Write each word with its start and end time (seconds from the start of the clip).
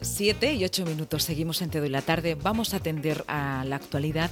Siete 0.00 0.54
y 0.54 0.64
ocho 0.64 0.84
minutos, 0.84 1.24
seguimos 1.24 1.62
en 1.62 1.70
Te 1.70 1.80
doy 1.80 1.88
la 1.88 2.02
tarde. 2.02 2.34
Vamos 2.34 2.74
a 2.74 2.76
atender 2.76 3.24
a 3.28 3.64
la 3.66 3.76
actualidad, 3.76 4.30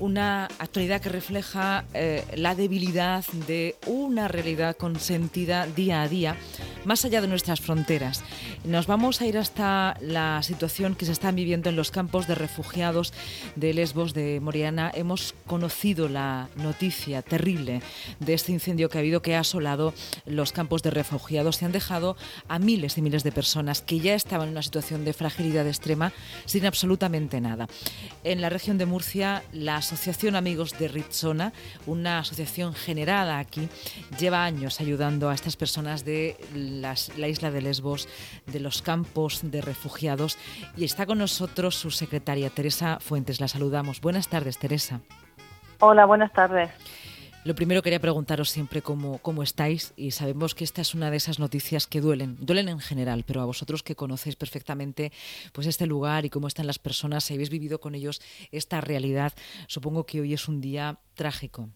una 0.00 0.46
actualidad 0.58 1.00
que 1.00 1.10
refleja 1.10 1.84
eh, 1.94 2.24
la 2.34 2.54
debilidad 2.54 3.24
de 3.46 3.76
una 3.86 4.26
realidad 4.26 4.76
consentida 4.76 5.66
día 5.66 6.02
a 6.02 6.08
día, 6.08 6.36
más 6.84 7.04
allá 7.04 7.20
de 7.20 7.28
nuestras 7.28 7.60
fronteras. 7.60 8.22
Nos 8.64 8.86
vamos 8.86 9.20
a 9.20 9.26
ir 9.26 9.38
hasta 9.38 9.96
la 10.00 10.42
situación 10.42 10.94
que 10.94 11.06
se 11.06 11.12
está 11.12 11.30
viviendo 11.30 11.68
en 11.68 11.76
los 11.76 11.90
campos 11.90 12.26
de 12.26 12.34
refugiados 12.34 13.12
de 13.56 13.74
Lesbos, 13.74 14.14
de 14.14 14.40
Moriana. 14.40 14.90
Hemos 14.94 15.34
conocido 15.46 16.08
la 16.08 16.48
noticia 16.56 17.22
terrible 17.22 17.82
de 18.20 18.34
este 18.34 18.52
incendio 18.52 18.88
que 18.88 18.98
ha 18.98 19.00
habido, 19.00 19.22
que 19.22 19.36
ha 19.36 19.40
asolado 19.40 19.94
los 20.26 20.52
campos 20.52 20.82
de 20.82 20.90
refugiados 20.90 21.62
y 21.62 21.64
han 21.64 21.72
dejado 21.72 22.16
a 22.48 22.58
miles 22.58 22.98
y 22.98 23.02
miles 23.02 23.24
de 23.24 23.32
personas 23.32 23.82
que 23.82 24.00
ya 24.00 24.14
estaban 24.14 24.48
en 24.48 24.52
una 24.52 24.62
situación 24.62 25.04
de 25.04 25.12
fragilidad 25.12 25.66
extrema 25.66 26.12
sin 26.44 26.66
absolutamente 26.66 27.40
nada. 27.40 27.68
En 28.24 28.40
la 28.40 28.48
región 28.48 28.78
de 28.78 28.86
Murcia, 28.86 29.42
la 29.52 29.76
Asociación 29.76 30.36
Amigos 30.36 30.78
de 30.78 30.88
Rizona, 30.88 31.52
una 31.86 32.20
asociación 32.20 32.74
generada 32.74 33.38
aquí, 33.38 33.68
lleva 34.18 34.44
años 34.44 34.80
ayudando 34.80 35.30
a 35.30 35.34
estas 35.34 35.56
personas 35.56 36.04
de 36.04 36.36
la 36.68 37.28
isla 37.28 37.50
de 37.50 37.62
Lesbos, 37.62 38.08
de 38.46 38.60
los 38.60 38.82
campos 38.82 39.40
de 39.42 39.60
refugiados, 39.60 40.38
y 40.76 40.84
está 40.84 41.06
con 41.06 41.18
nosotros 41.18 41.74
su 41.74 41.90
secretaria, 41.90 42.50
Teresa 42.50 42.98
Fuentes. 43.00 43.40
La 43.40 43.48
saludamos. 43.48 44.00
Buenas 44.00 44.28
tardes, 44.28 44.58
Teresa. 44.58 45.00
Hola, 45.80 46.06
buenas 46.06 46.32
tardes. 46.32 46.70
Lo 47.44 47.54
primero 47.54 47.82
quería 47.82 48.00
preguntaros 48.00 48.50
siempre 48.50 48.82
cómo, 48.82 49.18
cómo 49.18 49.42
estáis 49.42 49.94
y 49.96 50.10
sabemos 50.10 50.54
que 50.54 50.64
esta 50.64 50.82
es 50.82 50.94
una 50.94 51.10
de 51.10 51.16
esas 51.16 51.38
noticias 51.38 51.86
que 51.86 52.00
duelen, 52.00 52.36
duelen 52.40 52.68
en 52.68 52.80
general, 52.80 53.24
pero 53.26 53.40
a 53.40 53.46
vosotros 53.46 53.82
que 53.82 53.94
conocéis 53.94 54.36
perfectamente 54.36 55.12
pues 55.52 55.66
este 55.66 55.86
lugar 55.86 56.24
y 56.24 56.30
cómo 56.30 56.48
están 56.48 56.66
las 56.66 56.78
personas, 56.78 57.24
si 57.24 57.34
habéis 57.34 57.48
vivido 57.48 57.80
con 57.80 57.94
ellos 57.94 58.20
esta 58.50 58.80
realidad, 58.80 59.32
supongo 59.68 60.04
que 60.04 60.20
hoy 60.20 60.34
es 60.34 60.48
un 60.48 60.60
día 60.60 60.98
trágico. 61.14 61.70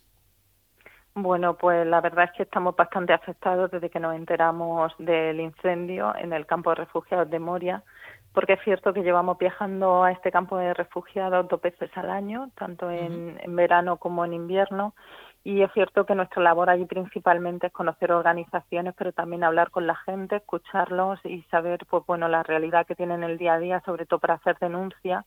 Bueno, 1.15 1.59
pues 1.59 1.87
la 1.87 2.01
verdad 2.01 2.25
es 2.25 2.33
que 2.33 2.43
estamos 2.45 2.75
bastante 2.75 3.13
afectados 3.13 3.71
desde 3.71 3.91
que 3.91 4.01
nos 4.01 4.15
enteramos 4.15 4.95
del 4.99 5.41
incendio 5.41 6.15
en 6.17 6.33
el 6.33 6.47
campo 6.47 6.71
de 6.71 6.77
refugiados 6.77 7.29
de 7.29 7.39
Moria, 7.39 7.83
porque 8.33 8.55
es 8.55 8.61
cierto 8.65 8.95
que 8.95 9.03
llevamos 9.03 9.37
viajando 9.37 10.05
a 10.05 10.13
este 10.13 10.33
campo 10.33 10.57
de 10.57 10.73
refugiados 10.73 11.47
dos 11.49 11.61
veces 11.61 11.91
al 11.97 12.09
año, 12.09 12.51
tanto 12.57 12.91
en 12.91 13.37
verano 13.55 13.99
como 13.99 14.25
en 14.25 14.33
invierno, 14.33 14.95
y 15.45 15.61
es 15.63 15.71
cierto 15.73 16.07
que 16.07 16.15
nuestra 16.15 16.43
labor 16.43 16.71
allí 16.71 16.87
principalmente 16.87 17.67
es 17.67 17.73
conocer 17.75 18.13
organizaciones, 18.13 18.95
pero 18.97 19.13
también 19.13 19.45
hablar 19.45 19.71
con 19.71 19.87
la 19.87 19.97
gente, 19.97 20.37
escucharlos 20.37 21.21
y 21.25 21.43
saber, 21.51 21.85
pues 21.91 22.07
bueno, 22.07 22.27
la 22.29 22.43
realidad 22.43 22.87
que 22.87 22.95
tienen 22.95 23.23
el 23.23 23.37
día 23.37 23.55
a 23.55 23.59
día, 23.59 23.83
sobre 23.85 24.07
todo 24.07 24.21
para 24.21 24.35
hacer 24.35 24.57
denuncias 24.61 25.27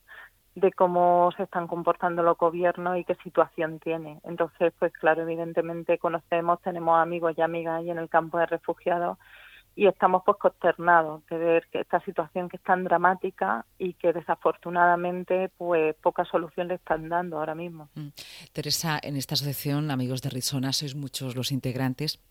de 0.55 0.71
cómo 0.71 1.31
se 1.35 1.43
están 1.43 1.67
comportando 1.67 2.23
los 2.23 2.37
gobiernos 2.37 2.97
y 2.97 3.03
qué 3.03 3.15
situación 3.15 3.79
tiene. 3.79 4.19
Entonces, 4.23 4.73
pues 4.79 4.93
claro, 4.93 5.23
evidentemente 5.23 5.97
conocemos, 5.97 6.61
tenemos 6.61 6.97
amigos 6.97 7.33
y 7.37 7.41
amigas 7.41 7.79
ahí 7.79 7.91
en 7.91 7.97
el 7.97 8.09
campo 8.09 8.37
de 8.37 8.45
refugiados 8.45 9.17
y 9.75 9.87
estamos 9.87 10.23
pues 10.25 10.37
consternados 10.37 11.25
de 11.27 11.37
ver 11.37 11.67
que 11.69 11.81
esta 11.81 11.99
situación 12.05 12.47
que 12.47 12.55
es 12.55 12.63
tan 12.63 12.85
dramática 12.85 13.65
y 13.77 13.93
que 13.95 14.13
desafortunadamente 14.13 15.49
pues 15.57 15.95
poca 16.01 16.23
solución 16.23 16.69
le 16.69 16.75
están 16.75 17.09
dando 17.09 17.37
ahora 17.37 17.55
mismo. 17.55 17.89
Mm. 17.95 18.07
Teresa, 18.53 18.97
en 19.03 19.17
esta 19.17 19.33
asociación 19.33 19.91
Amigos 19.91 20.21
de 20.21 20.29
Rizona 20.29 20.71
sois 20.71 20.95
muchos 20.95 21.35
los 21.35 21.51
integrantes 21.51 22.21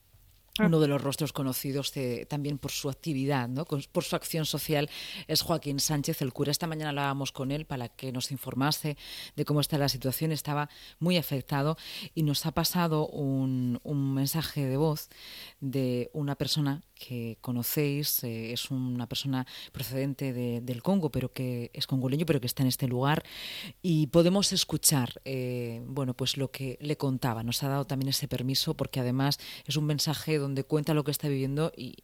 uno 0.61 0.79
de 0.79 0.87
los 0.87 1.03
rostros 1.03 1.33
conocidos 1.33 1.93
también 2.29 2.59
por 2.59 2.71
su 2.71 2.89
actividad, 2.89 3.49
¿no? 3.49 3.65
por 3.65 4.05
su 4.05 4.15
acción 4.15 4.47
social, 4.47 4.89
es 5.27 5.43
Joaquín 5.43 5.81
Sánchez, 5.81 6.23
el 6.23 6.33
cura. 6.33 6.53
Esta 6.53 6.69
mañana 6.69 6.91
hablábamos 6.91 7.33
con 7.33 7.51
él 7.51 7.67
para 7.67 7.89
que 7.89 8.13
nos 8.13 8.31
informase 8.31 8.97
de 9.35 9.45
cómo 9.45 9.61
está 9.61 9.79
la 9.79 9.89
situación. 9.89 10.31
Estaba 10.31 10.71
muy 11.01 11.17
afectado 11.17 11.77
y 12.15 12.23
nos 12.23 12.47
ha 12.47 12.53
pasado 12.53 13.09
un, 13.09 13.81
mensaje 14.15 14.65
de 14.65 14.77
voz 14.77 15.09
de 15.61 16.11
una 16.13 16.37
persona 16.37 16.83
que 17.07 17.37
conocéis, 17.41 18.25
eh, 18.25 18.53
es 18.53 18.71
una 18.71 19.07
persona 19.07 19.47
procedente 19.73 20.33
del 20.33 20.83
Congo, 20.83 21.11
pero 21.11 21.33
que 21.33 21.71
es 21.75 21.87
congoleño, 21.87 22.25
pero 22.25 22.41
que 22.41 22.47
está 22.47 22.63
en 22.63 22.69
este 22.69 22.89
lugar. 22.89 23.23
Y 23.83 24.07
podemos 24.09 24.53
escuchar 24.53 25.21
eh, 25.25 25.83
bueno, 25.87 26.15
pues 26.15 26.37
lo 26.37 26.51
que 26.51 26.79
le 26.81 26.97
contaba. 26.97 27.43
Nos 27.43 27.63
ha 27.63 27.69
dado 27.69 27.85
también 27.85 28.09
ese 28.09 28.29
permiso 28.29 28.75
porque 28.75 29.01
además 29.01 29.39
es 29.67 29.77
un 29.77 29.87
mensaje 29.87 30.39
donde 30.39 30.65
cuenta 30.65 30.95
lo 30.95 31.05
que 31.05 31.11
está 31.11 31.29
viviendo 31.29 31.73
y, 31.77 31.95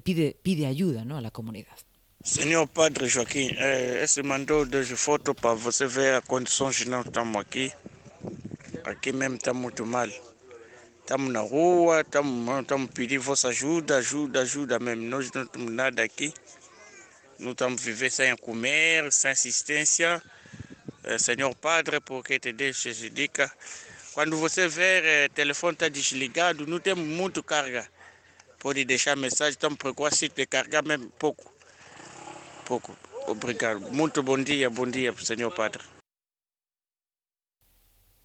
pide, 0.00 0.66
ayuda 0.66 1.04
¿no? 1.04 1.16
a 1.16 1.20
la 1.20 1.30
comunidad. 1.30 1.76
Senhor 2.22 2.68
Padre 2.68 3.08
Joaquim, 3.08 3.48
é, 3.56 4.04
esse 4.04 4.22
mandou 4.22 4.66
desde 4.66 4.94
foto 4.94 5.34
para 5.34 5.54
você 5.54 5.86
ver 5.86 6.14
a 6.14 6.20
condições 6.20 6.76
que 6.76 6.84
estamos 6.84 7.40
aqui. 7.40 7.72
Aqui 8.84 9.10
mesmo 9.10 9.36
está 9.36 9.54
muito 9.54 9.86
mal. 9.86 10.10
Estamos 11.10 11.32
na 11.32 11.40
rua, 11.40 12.02
estamos, 12.02 12.60
estamos 12.60 12.90
pedindo 12.92 13.22
vossa 13.22 13.48
ajuda, 13.48 13.96
ajuda, 13.96 14.42
ajuda 14.42 14.78
mesmo. 14.78 15.02
Nós 15.02 15.28
não 15.32 15.44
temos 15.44 15.72
nada 15.72 16.04
aqui. 16.04 16.32
Não 17.36 17.50
estamos 17.50 17.82
vivendo 17.82 18.12
sem 18.12 18.36
comer, 18.36 19.12
sem 19.12 19.32
assistência. 19.32 20.22
É, 21.02 21.18
Senhor 21.18 21.52
Padre, 21.56 22.00
porque 22.00 22.38
te 22.38 22.52
deixa 22.52 22.92
dica 23.10 23.52
quando 24.12 24.36
você 24.36 24.68
vê 24.68 25.26
o 25.28 25.34
telefone 25.34 25.72
está 25.72 25.88
desligado, 25.88 26.64
não 26.64 26.78
tem 26.78 26.94
muito 26.94 27.42
carga. 27.42 27.88
Pode 28.60 28.84
deixar 28.84 29.16
mensagem, 29.16 29.54
estamos 29.54 29.78
procurando 29.78 30.16
de 30.16 30.46
carregar 30.46 30.84
mesmo 30.84 31.10
pouco. 31.18 31.52
Pouco. 32.64 32.96
Obrigado. 33.26 33.80
Muito 33.90 34.22
bom 34.22 34.40
dia, 34.40 34.70
bom 34.70 34.86
dia, 34.86 35.12
Senhor 35.18 35.50
Padre. 35.50 35.82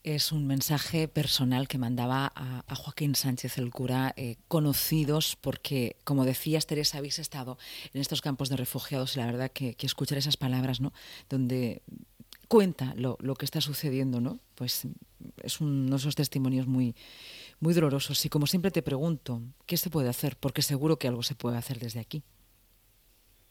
Es 0.05 0.31
un 0.31 0.45
mensaje 0.45 1.07
personal 1.07 1.67
que 1.67 1.79
mandaba 1.79 2.31
a, 2.35 2.75
Joaquín 2.75 3.15
Sánchez 3.15 3.57
el 3.57 3.71
cura, 3.71 4.13
eh, 4.17 4.35
conocidos 4.47 5.35
porque, 5.35 5.95
como 6.03 6.25
decías, 6.25 6.67
Teresa, 6.67 6.99
habéis 6.99 7.17
estado 7.17 7.57
en 7.91 8.01
estos 8.01 8.21
campos 8.21 8.49
de 8.49 8.55
refugiados 8.55 9.15
y 9.15 9.19
la 9.19 9.25
verdad 9.25 9.49
que, 9.51 9.73
que 9.73 9.87
escuchar 9.87 10.19
esas 10.19 10.37
palabras, 10.37 10.79
¿no? 10.79 10.93
Donde 11.27 11.81
cuenta 12.47 12.93
lo, 12.95 13.17
que 13.17 13.45
está 13.45 13.61
sucediendo, 13.61 14.21
¿no? 14.21 14.39
Pues 14.53 14.87
es 15.41 15.59
uno 15.59 15.89
de 15.89 15.95
esos 15.95 16.13
testimonios 16.13 16.67
muy, 16.67 16.95
muy 17.59 17.73
dolorosos. 17.73 18.23
Y 18.27 18.29
como 18.29 18.45
siempre 18.45 18.69
te 18.69 18.83
pregunto, 18.83 19.41
¿qué 19.65 19.75
se 19.75 19.89
puede 19.89 20.09
hacer? 20.09 20.37
Porque 20.37 20.61
seguro 20.61 20.99
que 20.99 21.07
algo 21.07 21.23
se 21.23 21.33
puede 21.33 21.57
hacer 21.57 21.79
desde 21.79 21.99
aquí. 21.99 22.21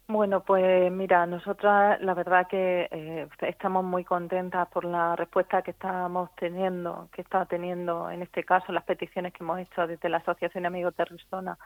Bueno, 0.06 0.44
pues 0.44 0.92
mira, 0.92 1.24
nosotras 1.26 1.98
la 2.02 2.12
verdad 2.12 2.46
que 2.46 2.88
eh, 2.90 3.26
estamos 3.40 3.82
muy 3.84 4.04
contentas 4.04 4.68
por 4.68 4.84
la 4.84 5.16
respuesta 5.16 5.62
que 5.62 5.70
estamos 5.70 6.28
teniendo, 6.36 7.08
que 7.10 7.22
está 7.22 7.46
teniendo 7.46 8.10
en 8.10 8.20
este 8.22 8.44
caso 8.44 8.70
las 8.72 8.84
peticiones 8.84 9.32
que 9.32 9.42
hemos 9.42 9.58
hecho 9.60 9.86
desde 9.86 10.10
la 10.10 10.18
Asociación 10.18 10.66
Amigos 10.66 10.94
de 10.96 11.06
Rizona 11.06 11.58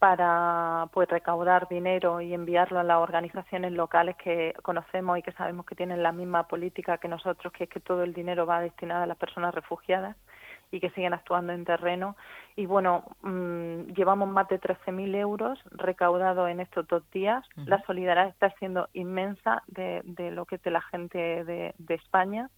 para 0.00 0.88
pues 0.92 1.08
recaudar 1.08 1.68
dinero 1.68 2.20
y 2.20 2.34
enviarlo 2.34 2.80
a 2.80 2.84
las 2.84 2.98
organizaciones 2.98 3.72
locales 3.72 4.16
que 4.16 4.52
conocemos 4.62 5.18
y 5.18 5.22
que 5.22 5.32
sabemos 5.32 5.64
que 5.64 5.76
tienen 5.76 6.02
la 6.02 6.12
misma 6.12 6.48
política 6.48 6.98
que 6.98 7.08
nosotros, 7.08 7.52
que 7.52 7.64
es 7.64 7.70
que 7.70 7.80
todo 7.80 8.02
el 8.02 8.12
dinero 8.12 8.46
va 8.46 8.60
destinado 8.60 9.04
a 9.04 9.06
las 9.06 9.16
personas 9.16 9.54
refugiadas 9.54 10.16
y 10.76 10.80
que 10.80 10.90
siguen 10.90 11.14
actuando 11.14 11.52
en 11.52 11.64
terreno. 11.64 12.16
Y 12.54 12.66
bueno, 12.66 13.04
mm, 13.22 13.92
llevamos 13.94 14.28
más 14.28 14.48
de 14.48 14.60
13.000 14.60 15.14
euros 15.16 15.58
recaudados 15.70 16.48
en 16.48 16.60
estos 16.60 16.86
dos 16.86 17.08
días. 17.10 17.44
La 17.56 17.82
solidaridad 17.84 18.28
está 18.28 18.50
siendo 18.58 18.88
inmensa 18.92 19.62
de, 19.66 20.02
de 20.04 20.30
lo 20.30 20.46
que 20.46 20.56
es 20.56 20.62
de 20.62 20.70
la 20.70 20.82
gente 20.82 21.44
de, 21.44 21.74
de 21.78 21.94
España 21.94 22.50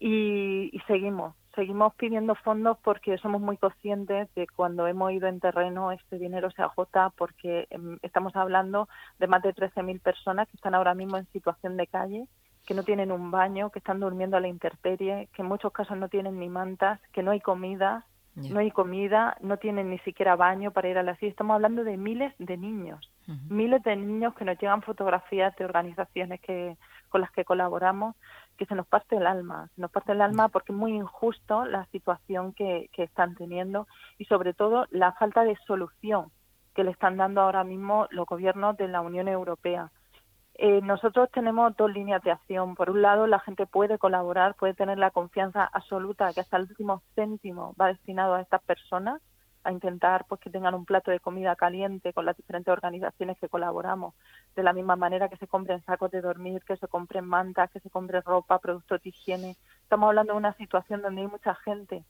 y, 0.00 0.70
y 0.72 0.80
seguimos, 0.86 1.34
seguimos 1.54 1.94
pidiendo 1.94 2.34
fondos 2.34 2.78
porque 2.82 3.18
somos 3.18 3.40
muy 3.40 3.58
conscientes 3.58 4.34
de 4.34 4.46
cuando 4.48 4.86
hemos 4.86 5.12
ido 5.12 5.28
en 5.28 5.40
terreno 5.40 5.92
este 5.92 6.18
dinero 6.18 6.50
se 6.50 6.62
agota 6.62 7.10
porque 7.10 7.66
em, 7.68 7.98
estamos 8.00 8.34
hablando 8.34 8.88
de 9.18 9.26
más 9.26 9.42
de 9.42 9.54
13.000 9.54 10.00
personas 10.00 10.48
que 10.48 10.56
están 10.56 10.74
ahora 10.74 10.94
mismo 10.94 11.18
en 11.18 11.26
situación 11.32 11.76
de 11.76 11.86
calle, 11.86 12.26
que 12.70 12.74
no 12.76 12.84
tienen 12.84 13.10
un 13.10 13.32
baño, 13.32 13.70
que 13.70 13.80
están 13.80 13.98
durmiendo 13.98 14.36
a 14.36 14.40
la 14.40 14.46
intemperie, 14.46 15.28
que 15.34 15.42
en 15.42 15.48
muchos 15.48 15.72
casos 15.72 15.98
no 15.98 16.08
tienen 16.08 16.38
ni 16.38 16.48
mantas, 16.48 17.00
que 17.12 17.20
no 17.20 17.32
hay 17.32 17.40
comida, 17.40 18.06
no 18.36 18.60
hay 18.60 18.70
comida, 18.70 19.36
no 19.40 19.56
tienen 19.56 19.90
ni 19.90 19.98
siquiera 19.98 20.36
baño 20.36 20.70
para 20.70 20.88
ir 20.88 20.96
a 20.96 21.02
la 21.02 21.16
ciudad. 21.16 21.32
Estamos 21.32 21.56
hablando 21.56 21.82
de 21.82 21.96
miles 21.96 22.32
de 22.38 22.56
niños, 22.56 23.10
miles 23.48 23.82
de 23.82 23.96
niños 23.96 24.36
que 24.36 24.44
nos 24.44 24.56
llegan 24.56 24.82
fotografías 24.82 25.52
de 25.56 25.64
organizaciones 25.64 26.40
que 26.42 26.76
con 27.08 27.22
las 27.22 27.32
que 27.32 27.44
colaboramos 27.44 28.14
que 28.56 28.66
se 28.66 28.76
nos 28.76 28.86
parte 28.86 29.16
el 29.16 29.26
alma, 29.26 29.68
se 29.74 29.80
nos 29.80 29.90
parte 29.90 30.12
el 30.12 30.20
alma 30.20 30.48
porque 30.48 30.70
es 30.70 30.78
muy 30.78 30.92
injusto 30.92 31.64
la 31.64 31.86
situación 31.86 32.52
que, 32.52 32.88
que 32.92 33.02
están 33.02 33.34
teniendo 33.34 33.88
y 34.16 34.26
sobre 34.26 34.54
todo 34.54 34.86
la 34.90 35.10
falta 35.10 35.42
de 35.42 35.56
solución 35.66 36.30
que 36.76 36.84
le 36.84 36.92
están 36.92 37.16
dando 37.16 37.40
ahora 37.40 37.64
mismo 37.64 38.06
los 38.10 38.26
gobiernos 38.26 38.76
de 38.76 38.86
la 38.86 39.00
Unión 39.00 39.26
Europea. 39.26 39.90
Eh, 40.62 40.82
nosotros 40.82 41.30
tenemos 41.32 41.74
dos 41.74 41.90
líneas 41.90 42.22
de 42.22 42.32
acción. 42.32 42.74
Por 42.74 42.90
un 42.90 43.00
lado, 43.00 43.26
la 43.26 43.38
gente 43.38 43.64
puede 43.64 43.96
colaborar, 43.96 44.54
puede 44.56 44.74
tener 44.74 44.98
la 44.98 45.10
confianza 45.10 45.64
absoluta 45.64 46.34
que 46.34 46.40
hasta 46.40 46.58
el 46.58 46.64
último 46.64 47.02
céntimo 47.14 47.74
va 47.80 47.86
destinado 47.86 48.34
a 48.34 48.42
estas 48.42 48.62
personas 48.64 49.22
a 49.64 49.72
intentar 49.72 50.26
pues 50.28 50.38
que 50.38 50.50
tengan 50.50 50.74
un 50.74 50.84
plato 50.84 51.10
de 51.10 51.18
comida 51.18 51.56
caliente 51.56 52.12
con 52.12 52.26
las 52.26 52.36
diferentes 52.36 52.70
organizaciones 52.70 53.38
que 53.38 53.48
colaboramos, 53.48 54.12
de 54.54 54.62
la 54.62 54.74
misma 54.74 54.96
manera 54.96 55.30
que 55.30 55.38
se 55.38 55.46
compren 55.46 55.82
sacos 55.84 56.10
de 56.10 56.20
dormir, 56.20 56.62
que 56.66 56.76
se 56.76 56.88
compren 56.88 57.24
mantas, 57.24 57.70
que 57.70 57.80
se 57.80 57.88
compre 57.88 58.20
ropa, 58.20 58.58
productos 58.58 59.02
de 59.02 59.08
higiene. 59.08 59.56
Estamos 59.84 60.08
hablando 60.08 60.34
de 60.34 60.40
una 60.40 60.52
situación 60.58 61.00
donde 61.00 61.22
hay 61.22 61.28
mucha 61.28 61.54
gente 61.54 62.04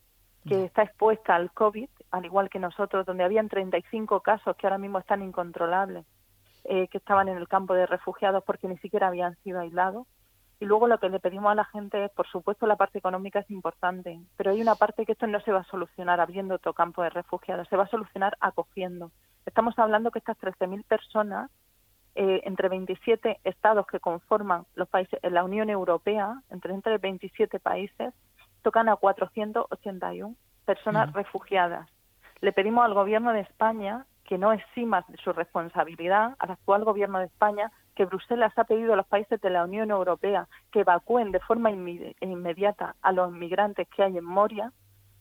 que 0.45 0.65
está 0.65 0.83
expuesta 0.83 1.37
al 1.37 1.53
COVID, 1.53 1.89
al 2.11 2.25
igual 2.25 2.51
que 2.51 2.59
nosotros, 2.59 3.07
donde 3.07 3.23
habían 3.23 3.49
35 3.49 4.23
casos 4.23 4.57
que 4.57 4.67
ahora 4.67 4.79
mismo 4.79 4.99
están 4.99 5.23
incontrolables, 5.23 6.05
eh, 6.65 6.89
que 6.89 6.99
estaban 6.99 7.29
en 7.29 7.37
el 7.37 7.49
campo 7.49 7.75
de 7.75 7.87
refugiados 7.87 8.45
porque 8.45 8.69
ni 8.69 8.79
siquiera 8.79 9.09
habían 9.09 9.37
sido 9.43 9.61
aislados. 9.61 10.07
Y 10.61 10.67
luego 10.67 10.87
lo 10.87 10.99
que 10.99 11.09
le 11.09 11.21
pedimos 11.21 11.51
a 11.51 11.55
la 11.55 11.65
gente 11.65 12.05
es, 12.05 12.11
por 12.11 12.27
supuesto, 12.27 12.67
la 12.67 12.77
parte 12.77 12.99
económica 12.99 13.39
es 13.39 13.51
importante, 13.51 14.21
pero 14.37 14.51
hay 14.51 14.61
una 14.61 14.75
parte 14.75 15.07
que 15.07 15.13
esto 15.13 15.27
no 15.27 15.41
se 15.41 15.53
va 15.53 15.61
a 15.61 15.65
solucionar 15.65 16.21
abriendo 16.21 16.55
otro 16.55 16.75
campo 16.75 17.03
de 17.03 17.09
refugiados, 17.09 17.67
se 17.69 17.77
va 17.77 17.85
a 17.85 17.89
solucionar 17.89 18.37
acogiendo. 18.41 19.11
Estamos 19.47 19.79
hablando 19.79 20.11
que 20.11 20.19
estas 20.19 20.37
13.000 20.39 20.85
personas, 20.85 21.51
eh, 22.15 22.43
entre 22.45 22.69
27 22.69 23.41
estados 23.45 23.87
que 23.87 24.01
conforman 24.01 24.67
los 24.75 24.87
países, 24.87 25.19
en 25.23 25.33
la 25.33 25.45
Unión 25.45 25.71
Europea, 25.71 26.43
entre, 26.51 26.75
entre 26.75 26.99
27 26.99 27.59
países, 27.59 28.13
tocan 28.61 28.91
a 28.91 28.97
481 28.97 30.37
personas 30.67 31.11
refugiadas. 31.15 31.89
Le 32.43 32.53
pedimos 32.53 32.85
al 32.85 32.93
Gobierno 32.93 33.33
de 33.33 33.41
España 33.41 34.05
que 34.31 34.39
no 34.39 34.53
exima 34.53 35.05
de 35.09 35.17
su 35.17 35.33
responsabilidad, 35.33 36.37
al 36.39 36.53
actual 36.53 36.85
Gobierno 36.85 37.19
de 37.19 37.25
España, 37.25 37.73
que 37.97 38.05
Bruselas 38.05 38.53
ha 38.57 38.63
pedido 38.63 38.93
a 38.93 38.97
los 38.97 39.09
países 39.09 39.41
de 39.41 39.51
la 39.51 39.65
Unión 39.65 39.91
Europea 39.91 40.47
que 40.71 40.83
evacúen 40.83 41.33
de 41.33 41.41
forma 41.41 41.73
inmediata 41.73 42.95
a 43.03 43.11
los 43.11 43.33
inmigrantes 43.33 43.89
que 43.89 44.05
hay 44.05 44.17
en 44.17 44.25
Moria 44.25 44.73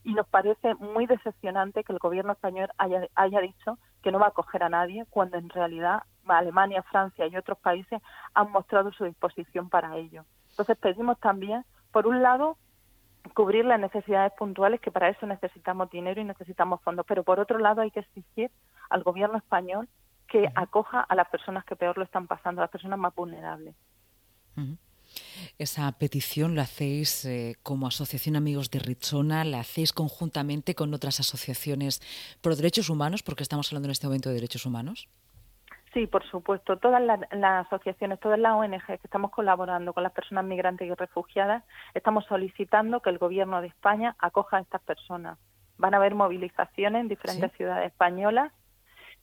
y 0.03 0.13
nos 0.13 0.27
parece 0.27 0.75
muy 0.75 1.07
decepcionante 1.07 1.83
que 1.83 1.91
el 1.91 1.97
gobierno 1.97 2.33
español 2.33 2.69
haya, 2.77 3.07
haya 3.15 3.41
dicho 3.41 3.79
que 4.03 4.11
no 4.11 4.19
va 4.19 4.27
a 4.27 4.29
acoger 4.29 4.61
a 4.61 4.69
nadie 4.69 5.07
cuando 5.09 5.39
en 5.39 5.49
realidad 5.49 6.03
Alemania, 6.27 6.83
Francia 6.83 7.25
y 7.25 7.35
otros 7.35 7.57
países 7.57 7.99
han 8.35 8.51
mostrado 8.51 8.91
su 8.91 9.05
disposición 9.05 9.69
para 9.69 9.97
ello. 9.97 10.23
Entonces 10.51 10.77
pedimos 10.77 11.19
también, 11.19 11.65
por 11.91 12.05
un 12.05 12.21
lado, 12.21 12.57
cubrir 13.33 13.65
las 13.65 13.79
necesidades 13.79 14.33
puntuales, 14.33 14.79
que 14.79 14.91
para 14.91 15.09
eso 15.09 15.25
necesitamos 15.25 15.89
dinero 15.89 16.21
y 16.21 16.25
necesitamos 16.25 16.79
fondos, 16.83 17.07
pero 17.07 17.23
por 17.23 17.39
otro 17.39 17.57
lado 17.57 17.81
hay 17.81 17.89
que 17.89 18.01
exigir 18.01 18.51
al 18.89 19.03
gobierno 19.03 19.37
español 19.37 19.87
que 20.27 20.47
acoja 20.55 21.01
a 21.01 21.15
las 21.15 21.27
personas 21.29 21.65
que 21.65 21.75
peor 21.75 21.97
lo 21.97 22.03
están 22.03 22.27
pasando, 22.27 22.61
a 22.61 22.65
las 22.65 22.71
personas 22.71 22.99
más 22.99 23.13
vulnerables. 23.15 23.75
Esa 25.57 25.91
petición 25.93 26.55
la 26.55 26.63
hacéis 26.63 27.25
eh, 27.25 27.55
como 27.63 27.87
Asociación 27.87 28.35
Amigos 28.35 28.69
de 28.69 28.79
Richona, 28.79 29.43
la 29.43 29.61
hacéis 29.61 29.93
conjuntamente 29.93 30.75
con 30.75 30.93
otras 30.93 31.19
asociaciones 31.19 32.01
pro 32.41 32.55
derechos 32.55 32.89
humanos, 32.89 33.23
porque 33.23 33.43
estamos 33.43 33.71
hablando 33.71 33.87
en 33.87 33.91
este 33.91 34.07
momento 34.07 34.29
de 34.29 34.35
derechos 34.35 34.65
humanos. 34.65 35.09
Sí, 35.93 36.05
por 36.05 36.23
supuesto. 36.29 36.77
Todas 36.77 37.01
las, 37.01 37.19
asociaciones, 37.65 38.19
todas 38.19 38.37
las 38.37 38.53
ONG 38.53 38.85
que 38.85 38.99
estamos 39.03 39.31
colaborando 39.31 39.93
con 39.93 40.03
las 40.03 40.11
personas 40.11 40.45
migrantes 40.45 40.87
y 40.87 40.93
refugiadas, 40.93 41.63
estamos 41.95 42.25
solicitando 42.25 43.01
que 43.01 43.09
el 43.09 43.17
Gobierno 43.17 43.61
de 43.61 43.67
España 43.67 44.15
acoja 44.19 44.57
a 44.57 44.61
estas 44.61 44.81
personas. 44.81 45.39
Van 45.77 45.93
a 45.93 45.97
haber 45.97 46.13
movilizaciones 46.13 47.01
en 47.01 47.07
diferentes 47.07 47.51
ciudades 47.53 47.87
españolas 47.87 48.51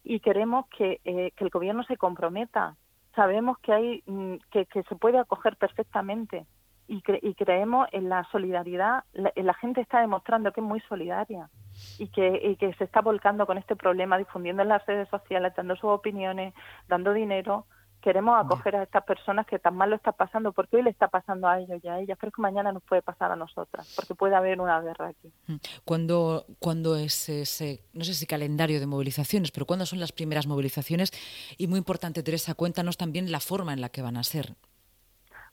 y 0.08 0.20
queremos 0.20 0.66
que, 0.68 1.00
eh, 1.04 1.32
que 1.32 1.44
el 1.44 1.50
Gobierno 1.50 1.82
se 1.82 1.96
comprometa. 1.96 2.76
Sabemos 3.16 3.58
que 3.58 3.72
hay 3.72 4.02
mm, 4.06 4.36
que, 4.52 4.66
que 4.66 4.84
se 4.84 4.94
puede 4.94 5.18
acoger 5.18 5.56
perfectamente 5.56 6.46
y, 6.86 7.02
y 7.22 7.34
creemos 7.34 7.88
en 7.90 8.08
la 8.08 8.22
solidaridad. 8.30 9.02
La, 9.12 9.54
gente 9.54 9.80
está 9.80 10.00
demostrando 10.00 10.52
que 10.52 10.60
es 10.60 10.66
muy 10.66 10.78
solidaria 10.88 11.50
y 11.98 12.06
que, 12.06 12.40
y 12.40 12.54
que 12.54 12.72
se 12.74 12.84
está 12.84 13.00
volcando 13.00 13.46
con 13.46 13.58
este 13.58 13.74
problema, 13.74 14.16
difundiendo 14.16 14.62
en 14.62 14.68
las 14.68 14.86
redes 14.86 15.08
sociales, 15.08 15.52
dando 15.56 15.74
sus 15.74 15.90
opiniones, 15.90 16.54
dando 16.86 17.12
dinero. 17.12 17.66
Queremos 18.06 18.38
acoger 18.38 18.76
a 18.76 18.84
estas 18.84 19.02
personas 19.02 19.48
que 19.48 19.58
tan 19.58 19.74
mal 19.74 19.90
lo 19.90 19.96
está 19.96 20.12
pasando, 20.12 20.52
porque 20.52 20.76
hoy 20.76 20.84
le 20.84 20.90
está 20.90 21.08
pasando 21.08 21.48
a 21.48 21.58
ellos 21.58 21.80
y 21.82 21.88
a 21.88 21.98
ellas, 21.98 22.16
pero 22.20 22.28
es 22.28 22.36
que 22.36 22.40
mañana 22.40 22.70
nos 22.70 22.84
puede 22.84 23.02
pasar 23.02 23.32
a 23.32 23.34
nosotras, 23.34 23.92
porque 23.96 24.14
puede 24.14 24.36
haber 24.36 24.60
una 24.60 24.80
guerra 24.80 25.08
aquí. 25.08 25.32
Mm. 25.48 25.56
¿Cuándo, 25.84 26.44
cuando 26.60 26.94
es 26.94 27.28
ese, 27.28 27.80
no 27.94 28.04
sé 28.04 28.14
si 28.14 28.24
calendario 28.24 28.78
de 28.78 28.86
movilizaciones, 28.86 29.50
pero 29.50 29.66
cuándo 29.66 29.86
son 29.86 29.98
las 29.98 30.12
primeras 30.12 30.46
movilizaciones? 30.46 31.10
Y 31.58 31.66
muy 31.66 31.78
importante, 31.78 32.22
Teresa, 32.22 32.54
cuéntanos 32.54 32.96
también 32.96 33.32
la 33.32 33.40
forma 33.40 33.72
en 33.72 33.80
la 33.80 33.88
que 33.88 34.02
van 34.02 34.16
a 34.16 34.22
ser. 34.22 34.54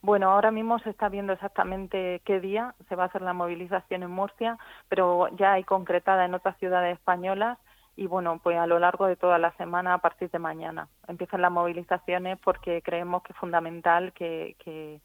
Bueno, 0.03 0.29
ahora 0.29 0.51
mismo 0.51 0.77
se 0.77 0.91
está 0.91 1.09
viendo 1.09 1.33
exactamente 1.33 2.21
qué 2.23 2.39
día 2.39 2.75
se 2.87 2.95
va 2.95 3.05
a 3.05 3.07
hacer 3.07 3.23
la 3.23 3.33
movilización 3.33 4.03
en 4.03 4.11
Murcia, 4.11 4.59
pero 4.89 5.27
ya 5.37 5.53
hay 5.53 5.63
concretada 5.63 6.25
en 6.25 6.35
otras 6.35 6.55
ciudades 6.59 6.99
españolas 6.99 7.57
y 7.95 8.07
bueno, 8.07 8.39
pues 8.41 8.57
a 8.57 8.65
lo 8.65 8.79
largo 8.79 9.05
de 9.05 9.15
toda 9.15 9.37
la 9.37 9.51
semana 9.51 9.93
a 9.93 9.97
partir 9.99 10.29
de 10.31 10.39
mañana 10.39 10.87
empiezan 11.07 11.43
las 11.43 11.51
movilizaciones 11.51 12.39
porque 12.39 12.81
creemos 12.81 13.21
que 13.21 13.33
es 13.33 13.39
fundamental 13.39 14.13
que, 14.13 14.55
que, 14.59 14.99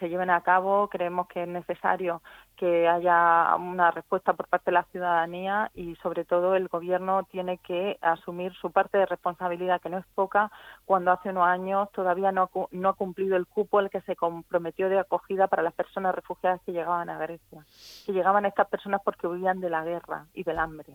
se 0.00 0.08
lleven 0.08 0.30
a 0.30 0.40
cabo, 0.40 0.88
creemos 0.88 1.28
que 1.28 1.42
es 1.42 1.48
necesario 1.48 2.22
que 2.56 2.88
haya 2.88 3.54
una 3.56 3.90
respuesta 3.90 4.32
por 4.32 4.48
parte 4.48 4.70
de 4.70 4.74
la 4.74 4.84
ciudadanía 4.84 5.70
y 5.74 5.96
sobre 5.96 6.24
todo 6.24 6.56
el 6.56 6.68
gobierno 6.68 7.24
tiene 7.24 7.58
que 7.58 7.98
asumir 8.00 8.54
su 8.54 8.70
parte 8.72 8.96
de 8.96 9.04
responsabilidad, 9.04 9.82
que 9.82 9.90
no 9.90 9.98
es 9.98 10.06
poca, 10.14 10.50
cuando 10.86 11.12
hace 11.12 11.28
unos 11.28 11.46
años 11.46 11.92
todavía 11.92 12.32
no, 12.32 12.50
no 12.70 12.88
ha 12.88 12.94
cumplido 12.94 13.36
el 13.36 13.46
cupo 13.46 13.80
al 13.80 13.90
que 13.90 14.00
se 14.00 14.16
comprometió 14.16 14.88
de 14.88 14.98
acogida 14.98 15.46
para 15.46 15.62
las 15.62 15.74
personas 15.74 16.14
refugiadas 16.14 16.62
que 16.62 16.72
llegaban 16.72 17.10
a 17.10 17.18
Grecia, 17.18 17.66
que 18.06 18.12
llegaban 18.12 18.46
estas 18.46 18.68
personas 18.68 19.02
porque 19.04 19.26
huían 19.26 19.60
de 19.60 19.68
la 19.68 19.84
guerra 19.84 20.24
y 20.32 20.42
del 20.42 20.58
hambre 20.58 20.94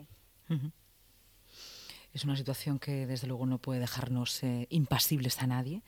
es 2.12 2.24
una 2.24 2.36
situación 2.36 2.78
que 2.78 3.06
desde 3.06 3.26
luego 3.26 3.46
no 3.46 3.58
puede 3.58 3.80
dejarnos 3.80 4.42
eh, 4.42 4.66
impasibles 4.70 5.40
a 5.42 5.46
nadie 5.46 5.82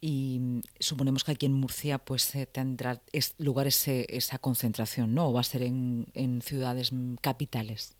y 0.00 0.38
mm, 0.40 0.60
suponemos 0.80 1.24
que 1.24 1.32
aquí 1.32 1.46
en 1.46 1.52
Murcia 1.52 1.98
pues 1.98 2.34
eh, 2.34 2.46
tendrá 2.46 3.00
lugar 3.38 3.66
esa 3.66 4.38
concentración, 4.38 5.14
¿no? 5.14 5.28
¿O 5.28 5.32
va 5.32 5.40
a 5.40 5.44
ser 5.44 5.62
en, 5.62 6.06
en 6.14 6.42
ciudades 6.42 6.92
mm, 6.92 7.14
capitales? 7.16 7.96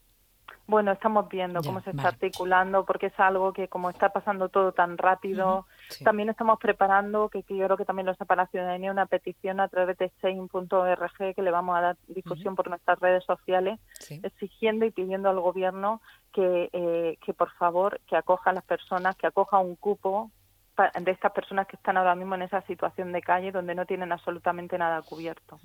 Bueno, 0.66 0.92
estamos 0.92 1.28
viendo 1.28 1.60
cómo 1.62 1.80
se 1.82 1.90
está 1.90 2.08
articulando, 2.08 2.84
porque 2.84 3.06
es 3.06 3.18
algo 3.18 3.52
que 3.52 3.68
como 3.68 3.90
está 3.90 4.10
pasando 4.10 4.48
todo 4.48 4.72
tan 4.72 4.96
rápido, 4.96 5.66
también 6.04 6.28
estamos 6.28 6.58
preparando, 6.60 7.28
que, 7.28 7.44
yo 7.48 7.64
creo 7.66 7.76
que 7.76 7.84
también 7.84 8.06
lo 8.06 8.14
sepa 8.14 8.36
la 8.36 8.46
ciudadanía, 8.46 8.92
una 8.92 9.06
petición 9.06 9.60
a 9.60 9.68
través 9.68 9.98
de 9.98 10.12
sein.org 10.20 11.34
que 11.34 11.42
le 11.42 11.50
vamos 11.50 11.76
a 11.76 11.80
dar 11.80 11.96
difusión 12.08 12.54
por 12.54 12.68
nuestras 12.68 12.98
redes 13.00 13.24
sociales, 13.24 13.80
exigiendo 14.22 14.86
y 14.86 14.92
pidiendo 14.92 15.28
al 15.28 15.40
gobierno 15.40 16.00
que, 16.32 16.70
eh, 16.72 17.18
que 17.24 17.34
por 17.34 17.50
favor 17.52 18.00
que 18.08 18.16
acoja 18.16 18.50
a 18.50 18.54
las 18.54 18.64
personas, 18.64 19.16
que 19.16 19.26
acoja 19.26 19.58
un 19.58 19.76
cupo 19.76 20.30
de 20.76 21.10
estas 21.10 21.32
personas 21.32 21.66
que 21.66 21.76
están 21.76 21.96
ahora 21.96 22.14
mismo 22.14 22.34
en 22.34 22.42
esa 22.42 22.62
situación 22.62 23.12
de 23.12 23.20
calle 23.20 23.52
donde 23.52 23.74
no 23.74 23.84
tienen 23.84 24.10
absolutamente 24.12 24.78
nada 24.78 25.02
cubierto. 25.02 25.60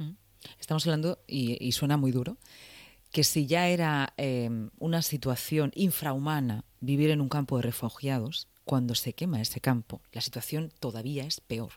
Estamos 0.60 0.86
hablando, 0.86 1.20
y, 1.28 1.58
y 1.66 1.72
suena 1.72 1.98
muy 1.98 2.12
duro, 2.12 2.38
que 3.12 3.24
si 3.24 3.48
ya 3.48 3.68
era 3.68 4.10
em, 4.18 4.70
una 4.80 5.02
situación 5.02 5.72
infrahumana 5.76 6.64
vivir 6.80 7.10
en 7.10 7.22
un 7.22 7.30
campo 7.30 7.58
de 7.58 7.64
refugiados, 7.64 8.48
cuando 8.64 8.96
se 8.96 9.14
quema 9.14 9.42
ese 9.42 9.62
campo, 9.62 10.02
la 10.12 10.22
situación 10.22 10.70
todavía 10.80 11.24
es 11.24 11.40
peor. 11.40 11.72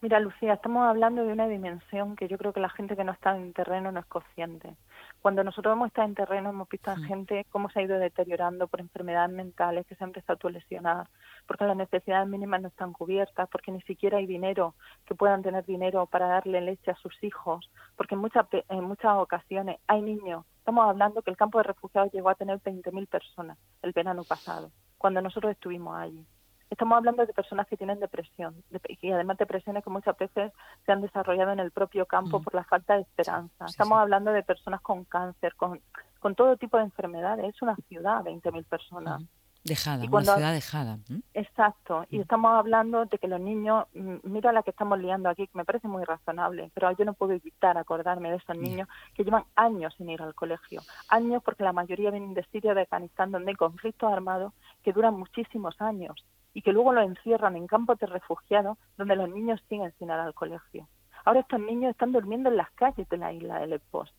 Mira, 0.00 0.20
Lucía, 0.20 0.54
estamos 0.54 0.84
hablando 0.84 1.24
de 1.24 1.32
una 1.32 1.48
dimensión 1.48 2.14
que 2.14 2.28
yo 2.28 2.38
creo 2.38 2.52
que 2.52 2.60
la 2.60 2.68
gente 2.68 2.96
que 2.96 3.04
no 3.04 3.12
está 3.12 3.36
en 3.36 3.52
terreno 3.52 3.90
no 3.90 4.00
es 4.00 4.06
consciente. 4.06 4.76
Cuando 5.20 5.42
nosotros 5.42 5.72
hemos 5.72 5.88
estado 5.88 6.08
en 6.08 6.14
terreno 6.14 6.50
hemos 6.50 6.68
visto 6.68 6.90
a 6.90 6.96
gente 6.96 7.44
cómo 7.50 7.68
se 7.70 7.80
ha 7.80 7.82
ido 7.82 7.98
deteriorando 7.98 8.68
por 8.68 8.80
enfermedades 8.80 9.34
mentales, 9.34 9.84
que 9.86 9.96
se 9.96 10.04
han 10.04 10.10
empezado 10.10 10.46
a 10.46 10.50
lesionar, 10.50 11.08
porque 11.46 11.64
las 11.64 11.76
necesidades 11.76 12.28
mínimas 12.28 12.62
no 12.62 12.68
están 12.68 12.92
cubiertas, 12.92 13.48
porque 13.50 13.72
ni 13.72 13.80
siquiera 13.82 14.18
hay 14.18 14.26
dinero, 14.26 14.74
que 15.06 15.16
puedan 15.16 15.42
tener 15.42 15.64
dinero 15.66 16.06
para 16.06 16.28
darle 16.28 16.60
leche 16.60 16.92
a 16.92 16.96
sus 16.96 17.12
hijos, 17.24 17.68
porque 17.96 18.14
en 18.14 18.20
muchas, 18.20 18.46
en 18.52 18.84
muchas 18.84 19.16
ocasiones 19.16 19.78
hay 19.88 20.02
niños. 20.02 20.46
Estamos 20.58 20.88
hablando 20.88 21.22
que 21.22 21.30
el 21.30 21.36
campo 21.36 21.58
de 21.58 21.64
refugiados 21.64 22.12
llegó 22.12 22.30
a 22.30 22.34
tener 22.36 22.60
20.000 22.60 23.08
personas 23.08 23.58
el 23.82 23.92
verano 23.92 24.22
pasado, 24.22 24.70
cuando 24.98 25.20
nosotros 25.20 25.52
estuvimos 25.52 25.96
allí. 25.96 26.24
Estamos 26.70 26.98
hablando 26.98 27.24
de 27.24 27.32
personas 27.32 27.66
que 27.66 27.76
tienen 27.76 27.98
depresión 27.98 28.62
y 29.00 29.10
además 29.10 29.38
depresiones 29.38 29.82
que 29.82 29.90
muchas 29.90 30.16
veces 30.16 30.52
se 30.84 30.92
han 30.92 31.00
desarrollado 31.00 31.52
en 31.52 31.60
el 31.60 31.70
propio 31.70 32.04
campo 32.06 32.40
mm. 32.40 32.44
por 32.44 32.54
la 32.54 32.64
falta 32.64 32.94
de 32.94 33.02
esperanza. 33.02 33.64
Estamos 33.66 33.98
hablando 33.98 34.32
de 34.32 34.42
personas 34.42 34.80
con 34.82 35.04
cáncer, 35.04 35.54
con, 35.56 35.80
con 36.18 36.34
todo 36.34 36.56
tipo 36.56 36.76
de 36.76 36.84
enfermedades. 36.84 37.54
Es 37.54 37.62
una 37.62 37.76
ciudad, 37.88 38.22
20.000 38.22 38.64
personas. 38.64 39.22
Dejada, 39.64 40.04
una 40.10 40.22
ciudad 40.22 40.52
dejada. 40.52 40.98
Exacto, 41.34 42.06
y 42.10 42.18
mm. 42.18 42.20
estamos 42.22 42.52
hablando 42.52 43.04
de 43.04 43.18
que 43.18 43.26
los 43.26 43.40
niños, 43.40 43.86
mm, 43.92 44.16
mira 44.22 44.52
la 44.52 44.62
que 44.62 44.70
estamos 44.70 44.98
liando 44.98 45.28
aquí, 45.28 45.46
que 45.46 45.58
me 45.58 45.64
parece 45.64 45.88
muy 45.88 46.04
razonable, 46.04 46.70
pero 46.74 46.90
yo 46.92 47.04
no 47.04 47.12
puedo 47.12 47.32
evitar 47.32 47.76
acordarme 47.76 48.30
de 48.30 48.36
esos 48.36 48.56
niños 48.56 48.88
que 49.14 49.24
llevan 49.24 49.44
años 49.56 49.92
sin 49.98 50.08
ir 50.10 50.22
al 50.22 50.34
colegio, 50.34 50.80
años 51.08 51.42
porque 51.42 51.64
la 51.64 51.72
mayoría 51.72 52.10
vienen 52.10 52.34
de 52.34 52.44
Siria, 52.44 52.72
de 52.72 52.82
Afganistán, 52.82 53.32
donde 53.32 53.50
hay 53.50 53.56
conflictos 53.56 54.10
armados 54.10 54.52
que 54.82 54.92
duran 54.92 55.18
muchísimos 55.18 55.74
años 55.80 56.14
y 56.58 56.62
que 56.62 56.72
luego 56.72 56.92
lo 56.92 57.02
encierran 57.02 57.54
en 57.54 57.68
campos 57.68 58.00
de 58.00 58.06
refugiados 58.08 58.76
donde 58.96 59.14
los 59.14 59.28
niños 59.28 59.62
siguen 59.68 59.92
sin 59.96 60.08
ir 60.08 60.14
al 60.14 60.34
colegio. 60.34 60.88
Ahora 61.24 61.38
estos 61.38 61.60
niños 61.60 61.92
están 61.92 62.10
durmiendo 62.10 62.48
en 62.48 62.56
las 62.56 62.68
calles 62.72 63.08
de 63.08 63.16
la 63.16 63.32
isla 63.32 63.60
de 63.60 63.68
Lesbos. 63.68 64.12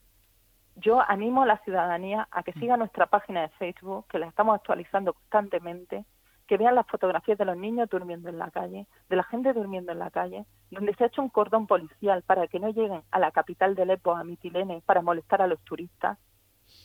yo 0.78 1.02
animo 1.02 1.42
a 1.42 1.46
la 1.46 1.58
ciudadanía 1.66 2.30
a 2.32 2.42
que 2.44 2.54
siga 2.54 2.78
nuestra 2.78 3.08
página 3.08 3.42
de 3.42 3.50
Facebook, 3.60 4.08
que 4.08 4.20
la 4.20 4.28
estamos 4.28 4.56
actualizando 4.56 5.12
constantemente, 5.12 6.06
que 6.48 6.56
vean 6.56 6.76
las 6.76 6.88
fotografías 6.88 7.38
de 7.38 7.44
los 7.44 7.58
niños 7.58 7.90
durmiendo 7.90 8.30
en 8.30 8.40
la 8.40 8.50
calle, 8.52 8.88
de 9.10 9.16
la 9.18 9.24
gente 9.24 9.52
durmiendo 9.52 9.92
en 9.92 10.00
la 10.00 10.10
calle, 10.10 10.46
donde 10.72 10.96
se 10.96 11.04
ha 11.04 11.08
hecho 11.08 11.22
un 11.22 11.28
cordón 11.28 11.68
policial 11.68 12.24
para 12.24 12.48
que 12.48 12.62
no 12.62 12.70
lleguen 12.70 13.02
a 13.12 13.20
la 13.20 13.32
capital 13.32 13.76
del 13.76 13.90
EPO, 13.90 14.16
a 14.16 14.24
Mitilene, 14.24 14.82
para 14.86 15.02
molestar 15.02 15.42
a 15.42 15.48
los 15.48 15.60
turistas, 15.66 16.18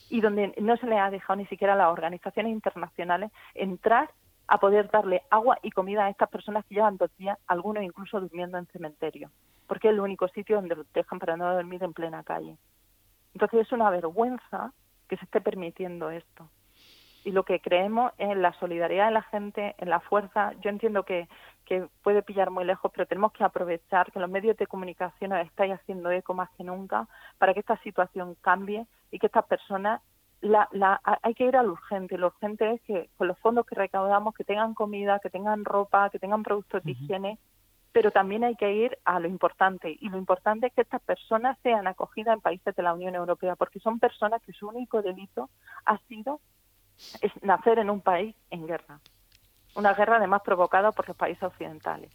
y 0.09 0.19
donde 0.19 0.53
no 0.59 0.75
se 0.75 0.87
les 0.87 0.99
ha 0.99 1.09
dejado 1.09 1.37
ni 1.37 1.45
siquiera 1.45 1.75
a 1.75 1.77
las 1.77 1.93
organizaciones 1.93 2.51
internacionales 2.51 3.31
entrar 3.53 4.09
a 4.47 4.59
poder 4.59 4.89
darle 4.91 5.23
agua 5.29 5.57
y 5.61 5.71
comida 5.71 6.05
a 6.05 6.09
estas 6.09 6.29
personas 6.29 6.65
que 6.65 6.75
llevan 6.75 6.97
dos 6.97 7.15
días, 7.17 7.37
algunos 7.47 7.83
incluso 7.83 8.19
durmiendo 8.19 8.57
en 8.57 8.67
cementerio, 8.67 9.31
porque 9.67 9.87
es 9.87 9.93
el 9.93 9.99
único 9.99 10.27
sitio 10.29 10.57
donde 10.57 10.75
los 10.75 10.91
dejan 10.93 11.19
para 11.19 11.37
no 11.37 11.53
dormir 11.53 11.83
en 11.83 11.93
plena 11.93 12.23
calle. 12.23 12.57
Entonces 13.33 13.61
es 13.61 13.71
una 13.71 13.89
vergüenza 13.89 14.71
que 15.07 15.17
se 15.17 15.25
esté 15.25 15.41
permitiendo 15.41 16.09
esto. 16.09 16.49
Y 17.25 17.31
lo 17.31 17.43
que 17.43 17.59
creemos 17.59 18.13
es 18.19 18.29
en 18.29 18.43
la 18.43 18.53
solidaridad 18.53 19.07
de 19.07 19.11
la 19.11 19.23
gente, 19.23 19.73
en 19.79 19.89
la 19.89 19.99
fuerza. 19.99 20.53
Yo 20.61 20.69
entiendo 20.69 21.03
que, 21.03 21.27
que 21.65 21.87
puede 22.03 22.21
pillar 22.21 22.51
muy 22.51 22.65
lejos, 22.65 22.91
pero 22.93 23.07
tenemos 23.07 23.31
que 23.33 23.43
aprovechar 23.43 24.11
que 24.11 24.19
los 24.19 24.29
medios 24.29 24.55
de 24.57 24.67
comunicación 24.67 25.31
nos 25.31 25.45
están 25.45 25.71
haciendo 25.71 26.11
eco 26.11 26.35
más 26.35 26.51
que 26.51 26.63
nunca 26.63 27.07
para 27.39 27.55
que 27.55 27.61
esta 27.61 27.77
situación 27.77 28.35
cambie 28.41 28.85
y 29.09 29.17
que 29.17 29.25
estas 29.25 29.45
personas 29.45 30.01
la, 30.41 30.67
la, 30.71 31.01
hay 31.21 31.33
que 31.33 31.45
ir 31.45 31.55
al 31.55 31.69
urgente. 31.69 32.17
Lo 32.17 32.27
urgente 32.27 32.73
es 32.73 32.81
que 32.81 33.09
con 33.17 33.27
los 33.27 33.37
fondos 33.39 33.65
que 33.65 33.75
recaudamos, 33.75 34.33
que 34.35 34.43
tengan 34.43 34.73
comida, 34.73 35.19
que 35.19 35.29
tengan 35.29 35.65
ropa, 35.65 36.09
que 36.09 36.19
tengan 36.19 36.43
productos 36.43 36.83
de 36.83 36.91
higiene, 36.91 37.39
pero 37.91 38.11
también 38.11 38.43
hay 38.43 38.55
que 38.55 38.71
ir 38.73 38.97
a 39.05 39.19
lo 39.19 39.27
importante. 39.27 39.97
Y 39.99 40.09
lo 40.09 40.17
importante 40.17 40.67
es 40.67 40.73
que 40.73 40.81
estas 40.81 41.01
personas 41.01 41.57
sean 41.63 41.87
acogidas 41.87 42.35
en 42.35 42.41
países 42.41 42.75
de 42.75 42.83
la 42.83 42.93
Unión 42.93 43.15
Europea, 43.15 43.55
porque 43.55 43.79
son 43.79 43.99
personas 43.99 44.41
que 44.43 44.53
su 44.53 44.67
único 44.67 45.01
delito 45.01 45.49
ha 45.85 45.97
sido 46.09 46.39
es 47.21 47.31
nacer 47.43 47.79
en 47.79 47.89
un 47.89 48.01
país 48.01 48.35
en 48.49 48.67
guerra. 48.67 48.99
Una 49.75 49.93
guerra 49.93 50.17
además 50.17 50.41
provocada 50.43 50.91
por 50.91 51.07
los 51.07 51.17
países 51.17 51.43
occidentales. 51.43 52.11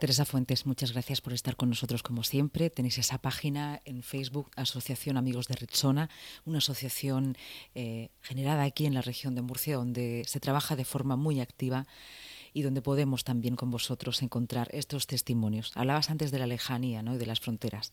Teresa 0.00 0.24
Fuentes, 0.24 0.64
muchas 0.64 0.92
gracias 0.92 1.20
por 1.20 1.34
estar 1.34 1.56
con 1.56 1.68
nosotros 1.68 2.02
como 2.02 2.22
siempre. 2.22 2.70
Tenéis 2.70 2.96
esa 2.96 3.18
página 3.18 3.82
en 3.84 4.02
Facebook, 4.02 4.50
Asociación 4.56 5.18
Amigos 5.18 5.46
de 5.46 5.56
Ritsona, 5.56 6.08
una 6.46 6.56
asociación 6.56 7.36
eh, 7.74 8.08
generada 8.22 8.62
aquí 8.62 8.86
en 8.86 8.94
la 8.94 9.02
región 9.02 9.34
de 9.34 9.42
Murcia, 9.42 9.76
donde 9.76 10.22
se 10.26 10.40
trabaja 10.40 10.74
de 10.74 10.86
forma 10.86 11.16
muy 11.16 11.42
activa 11.42 11.86
y 12.54 12.62
donde 12.62 12.80
podemos 12.80 13.24
también 13.24 13.56
con 13.56 13.70
vosotros 13.70 14.22
encontrar 14.22 14.68
estos 14.72 15.06
testimonios. 15.06 15.72
Hablabas 15.74 16.08
antes 16.08 16.30
de 16.30 16.38
la 16.38 16.46
lejanía 16.46 17.02
¿no? 17.02 17.16
y 17.16 17.18
de 17.18 17.26
las 17.26 17.40
fronteras. 17.40 17.92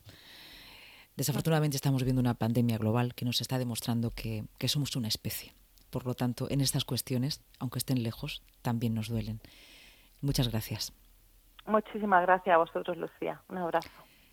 Desafortunadamente 1.18 1.76
estamos 1.76 2.06
viendo 2.06 2.22
una 2.22 2.36
pandemia 2.36 2.78
global 2.78 3.16
que 3.16 3.26
nos 3.26 3.42
está 3.42 3.60
demostrando 3.60 4.12
que, 4.12 4.46
que 4.58 4.70
somos 4.70 4.96
una 4.96 5.10
especie. 5.10 5.54
Por 5.90 6.06
lo 6.06 6.14
tanto, 6.14 6.50
en 6.50 6.62
estas 6.62 6.86
cuestiones, 6.86 7.42
aunque 7.60 7.80
estén 7.80 8.02
lejos, 8.02 8.44
también 8.62 8.94
nos 8.94 9.10
duelen. 9.10 9.42
Muchas 10.22 10.48
gracias. 10.48 10.94
Muchísimas 11.68 12.22
gracias 12.24 12.54
a 12.54 12.58
vosotros, 12.58 12.98
Lucía. 12.98 13.42
Un 13.50 13.58
abrazo. 13.58 14.07